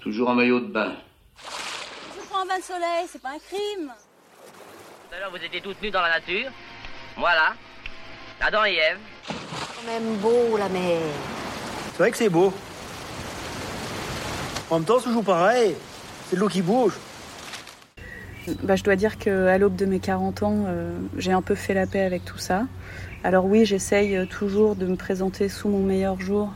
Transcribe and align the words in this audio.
Toujours 0.00 0.28
en 0.28 0.34
maillot 0.34 0.60
de 0.60 0.66
bain. 0.66 0.92
Je 1.36 2.26
prends 2.28 2.42
un 2.42 2.46
bain 2.46 2.58
de 2.58 2.62
soleil, 2.62 3.06
c'est 3.10 3.20
pas 3.20 3.30
un 3.30 3.38
crime. 3.38 3.92
Tout 5.08 5.14
à 5.14 5.18
l'heure, 5.18 5.30
vous 5.30 5.44
étiez 5.44 5.60
toutes 5.60 5.80
nues 5.82 5.90
dans 5.90 6.00
la 6.00 6.10
nature. 6.10 6.50
Voilà. 7.16 7.54
Adam 8.40 8.64
et 8.64 8.74
Ève. 8.74 8.98
quand 9.26 9.90
même 9.90 10.16
beau 10.18 10.56
la 10.56 10.68
mer. 10.68 11.00
C'est 11.92 11.98
vrai 11.98 12.10
que 12.10 12.16
c'est 12.16 12.28
beau. 12.28 12.52
En 14.70 14.76
même 14.76 14.84
temps, 14.84 14.98
c'est 14.98 15.06
toujours 15.06 15.24
pareil. 15.24 15.74
C'est 16.28 16.36
de 16.36 16.40
l'eau 16.40 16.48
qui 16.48 16.62
bouge. 16.62 16.94
Bah, 18.62 18.76
je 18.76 18.84
dois 18.84 18.96
dire 18.96 19.18
qu'à 19.18 19.58
l'aube 19.58 19.76
de 19.76 19.84
mes 19.84 19.98
40 19.98 20.42
ans, 20.42 20.64
euh, 20.68 20.96
j'ai 21.16 21.32
un 21.32 21.42
peu 21.42 21.54
fait 21.54 21.74
la 21.74 21.86
paix 21.86 22.02
avec 22.02 22.24
tout 22.24 22.38
ça. 22.38 22.66
Alors 23.24 23.46
oui, 23.46 23.66
j'essaye 23.66 24.16
euh, 24.16 24.26
toujours 24.26 24.76
de 24.76 24.86
me 24.86 24.96
présenter 24.96 25.48
sous 25.48 25.68
mon 25.68 25.80
meilleur 25.80 26.20
jour 26.20 26.52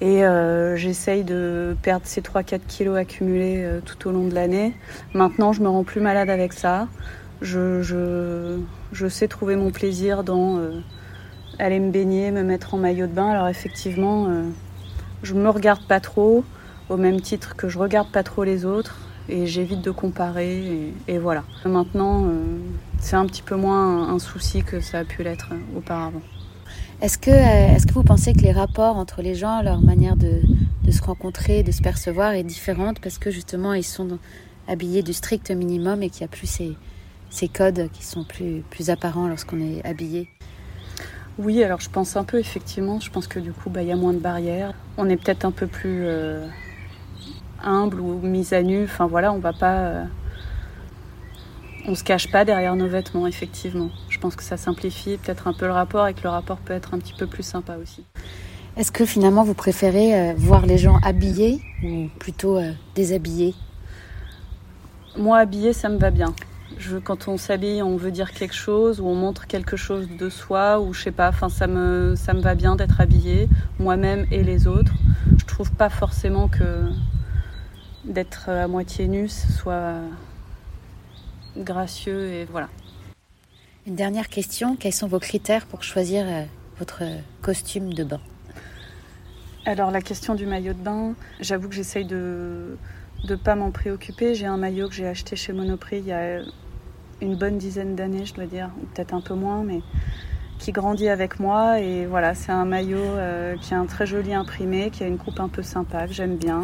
et 0.00 0.24
euh, 0.24 0.76
j'essaye 0.76 1.24
de 1.24 1.74
perdre 1.82 2.04
ces 2.06 2.20
3-4 2.20 2.60
kilos 2.68 2.96
accumulés 2.96 3.62
euh, 3.64 3.80
tout 3.80 4.08
au 4.08 4.12
long 4.12 4.26
de 4.26 4.34
l'année. 4.34 4.74
Maintenant, 5.14 5.52
je 5.52 5.62
me 5.62 5.68
rends 5.68 5.84
plus 5.84 6.00
malade 6.00 6.28
avec 6.28 6.52
ça. 6.52 6.88
Je, 7.40 7.82
je, 8.92 9.08
sais 9.08 9.28
trouver 9.28 9.56
mon 9.56 9.70
plaisir 9.70 10.22
dans 10.22 10.58
euh, 10.58 10.80
aller 11.58 11.80
me 11.80 11.90
baigner, 11.90 12.30
me 12.30 12.42
mettre 12.42 12.74
en 12.74 12.78
maillot 12.78 13.06
de 13.06 13.12
bain. 13.12 13.30
Alors 13.30 13.48
effectivement, 13.48 14.28
je 15.22 15.34
me 15.34 15.48
regarde 15.48 15.86
pas 15.86 16.00
trop, 16.00 16.44
au 16.88 16.96
même 16.96 17.20
titre 17.20 17.56
que 17.56 17.68
je 17.68 17.78
regarde 17.78 18.10
pas 18.10 18.22
trop 18.22 18.44
les 18.44 18.64
autres 18.64 18.98
et 19.28 19.46
j'évite 19.46 19.82
de 19.82 19.90
comparer 19.90 20.92
et, 21.08 21.18
voilà. 21.18 21.44
Maintenant, 21.66 22.26
c'est 23.00 23.16
un 23.16 23.26
petit 23.26 23.42
peu 23.42 23.56
moins 23.56 24.08
un 24.08 24.18
souci 24.18 24.62
que 24.62 24.80
ça 24.80 25.00
a 25.00 25.04
pu 25.04 25.22
l'être 25.22 25.50
auparavant. 25.76 26.22
Est-ce 27.02 27.18
que, 27.18 27.30
euh, 27.30 27.74
est-ce 27.74 27.86
que 27.86 27.92
vous 27.92 28.02
pensez 28.02 28.32
que 28.32 28.40
les 28.40 28.52
rapports 28.52 28.96
entre 28.96 29.20
les 29.20 29.34
gens, 29.34 29.60
leur 29.60 29.82
manière 29.82 30.16
de, 30.16 30.40
se 30.90 31.02
rencontrer, 31.02 31.62
de 31.62 31.70
se 31.70 31.82
percevoir 31.82 32.32
est 32.32 32.42
différente 32.42 33.00
parce 33.00 33.18
que 33.18 33.30
justement 33.30 33.74
ils 33.74 33.84
sont 33.84 34.18
habillés 34.66 35.02
du 35.02 35.12
strict 35.12 35.50
minimum 35.50 36.02
et 36.02 36.08
qu'il 36.08 36.22
n'y 36.22 36.24
a 36.24 36.28
plus 36.28 36.46
ces, 36.46 37.48
codes 37.48 37.90
qui 37.92 38.02
sont 38.02 38.24
plus, 38.24 38.88
apparents 38.88 39.28
lorsqu'on 39.28 39.60
est 39.60 39.84
habillé? 39.84 40.30
Oui, 41.38 41.62
alors 41.62 41.80
je 41.80 41.90
pense 41.90 42.16
un 42.16 42.24
peu 42.24 42.38
effectivement, 42.38 42.98
je 42.98 43.10
pense 43.10 43.26
que 43.26 43.40
du 43.40 43.52
coup, 43.52 43.68
bah, 43.68 43.82
il 43.82 43.88
y 43.88 43.92
a 43.92 43.96
moins 43.96 44.14
de 44.14 44.18
barrières. 44.18 44.72
On 44.96 45.06
est 45.10 45.18
peut-être 45.18 45.44
un 45.44 45.50
peu 45.50 45.66
plus 45.66 46.06
euh, 46.06 46.46
humble 47.62 48.00
ou 48.00 48.20
mise 48.22 48.54
à 48.54 48.62
nu. 48.62 48.84
Enfin 48.84 49.06
voilà, 49.06 49.34
on 49.34 49.38
va 49.38 49.52
pas. 49.52 49.80
euh, 49.80 50.04
on 51.88 51.94
se 51.94 52.04
cache 52.04 52.30
pas 52.30 52.44
derrière 52.44 52.74
nos 52.76 52.88
vêtements, 52.88 53.26
effectivement. 53.26 53.90
Je 54.08 54.18
pense 54.18 54.36
que 54.36 54.42
ça 54.42 54.56
simplifie 54.56 55.18
peut-être 55.18 55.46
un 55.46 55.52
peu 55.52 55.66
le 55.66 55.72
rapport 55.72 56.06
et 56.06 56.14
que 56.14 56.22
le 56.22 56.30
rapport 56.30 56.58
peut 56.58 56.72
être 56.72 56.94
un 56.94 56.98
petit 56.98 57.14
peu 57.14 57.26
plus 57.26 57.44
sympa 57.44 57.76
aussi. 57.80 58.04
Est-ce 58.76 58.92
que 58.92 59.06
finalement 59.06 59.44
vous 59.44 59.54
préférez 59.54 60.14
euh, 60.14 60.34
voir 60.36 60.66
les 60.66 60.78
gens 60.78 60.98
habillés 61.02 61.60
ou 61.82 62.08
plutôt 62.18 62.58
euh, 62.58 62.72
déshabillés? 62.94 63.54
Moi, 65.16 65.38
habillé, 65.38 65.72
ça 65.72 65.88
me 65.88 65.96
va 65.96 66.10
bien. 66.10 66.34
Je, 66.76 66.98
quand 66.98 67.28
on 67.28 67.38
s'habille, 67.38 67.82
on 67.82 67.96
veut 67.96 68.10
dire 68.10 68.32
quelque 68.32 68.54
chose 68.54 69.00
ou 69.00 69.06
on 69.06 69.14
montre 69.14 69.46
quelque 69.46 69.76
chose 69.76 70.08
de 70.18 70.28
soi 70.28 70.80
ou 70.80 70.92
je 70.92 71.04
sais 71.04 71.12
pas. 71.12 71.28
Enfin, 71.28 71.48
ça 71.48 71.66
me, 71.66 72.14
ça 72.16 72.34
me 72.34 72.40
va 72.40 72.54
bien 72.54 72.76
d'être 72.76 73.00
habillée, 73.00 73.48
moi-même 73.78 74.26
et 74.30 74.42
les 74.42 74.66
autres. 74.66 74.92
Je 75.38 75.44
trouve 75.46 75.70
pas 75.70 75.88
forcément 75.88 76.48
que 76.48 76.90
d'être 78.04 78.50
à 78.50 78.68
moitié 78.68 79.08
nu 79.08 79.28
ce 79.28 79.50
soit 79.52 79.94
gracieux 81.56 82.32
et 82.32 82.44
voilà. 82.44 82.68
Une 83.86 83.94
dernière 83.94 84.28
question, 84.28 84.76
quels 84.76 84.92
sont 84.92 85.06
vos 85.06 85.20
critères 85.20 85.66
pour 85.66 85.82
choisir 85.82 86.24
euh, 86.26 86.42
votre 86.78 87.02
costume 87.40 87.94
de 87.94 88.04
bain? 88.04 88.20
Alors 89.64 89.90
la 89.90 90.00
question 90.00 90.34
du 90.34 90.46
maillot 90.46 90.74
de 90.74 90.82
bain, 90.82 91.14
j'avoue 91.40 91.68
que 91.68 91.74
j'essaye 91.74 92.04
de 92.04 92.76
ne 93.28 93.34
pas 93.34 93.54
m'en 93.54 93.70
préoccuper. 93.70 94.34
J'ai 94.34 94.46
un 94.46 94.56
maillot 94.56 94.88
que 94.88 94.94
j'ai 94.94 95.06
acheté 95.06 95.36
chez 95.36 95.52
Monoprix 95.52 95.98
il 95.98 96.06
y 96.06 96.12
a 96.12 96.40
une 97.20 97.36
bonne 97.36 97.58
dizaine 97.58 97.96
d'années, 97.96 98.26
je 98.26 98.34
dois 98.34 98.46
dire, 98.46 98.70
ou 98.80 98.86
peut-être 98.86 99.14
un 99.14 99.20
peu 99.20 99.34
moins, 99.34 99.64
mais 99.64 99.80
qui 100.58 100.72
grandit 100.72 101.08
avec 101.08 101.40
moi. 101.40 101.80
Et 101.80 102.06
voilà, 102.06 102.34
c'est 102.34 102.52
un 102.52 102.64
maillot 102.64 102.98
euh, 102.98 103.56
qui 103.56 103.74
a 103.74 103.78
un 103.78 103.86
très 103.86 104.06
joli 104.06 104.34
imprimé, 104.34 104.90
qui 104.90 105.02
a 105.02 105.06
une 105.06 105.18
coupe 105.18 105.40
un 105.40 105.48
peu 105.48 105.62
sympa, 105.62 106.06
que 106.06 106.12
j'aime 106.12 106.36
bien, 106.36 106.62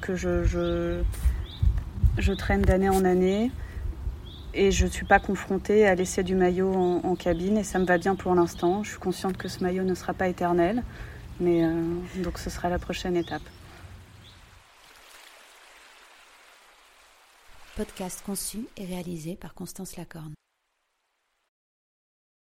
que 0.00 0.16
je, 0.16 0.44
je, 0.44 1.02
je 2.18 2.32
traîne 2.32 2.62
d'année 2.62 2.88
en 2.88 3.04
année. 3.04 3.50
Et 4.52 4.72
je 4.72 4.86
ne 4.86 4.90
suis 4.90 5.06
pas 5.06 5.20
confrontée 5.20 5.86
à 5.86 5.94
l'essai 5.94 6.22
du 6.24 6.34
maillot 6.34 6.72
en, 6.74 7.00
en 7.04 7.14
cabine 7.14 7.58
et 7.58 7.64
ça 7.64 7.78
me 7.78 7.84
va 7.84 7.98
bien 7.98 8.16
pour 8.16 8.34
l'instant. 8.34 8.82
Je 8.82 8.90
suis 8.90 8.98
consciente 8.98 9.36
que 9.36 9.48
ce 9.48 9.62
maillot 9.62 9.84
ne 9.84 9.94
sera 9.94 10.12
pas 10.12 10.28
éternel. 10.28 10.82
Mais 11.40 11.64
euh, 11.64 11.72
donc 12.16 12.38
ce 12.38 12.50
sera 12.50 12.68
la 12.68 12.78
prochaine 12.78 13.16
étape. 13.16 13.42
Podcast 17.76 18.22
conçu 18.26 18.66
et 18.76 18.84
réalisé 18.84 19.36
par 19.36 19.54
Constance 19.54 19.96
Lacorne. 19.96 20.34